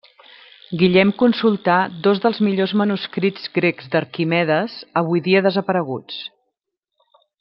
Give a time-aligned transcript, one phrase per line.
[0.81, 1.75] Guillem consultà
[2.07, 6.19] dos dels millors manuscrits grecs d'Arquimedes, avui dia desapareguts.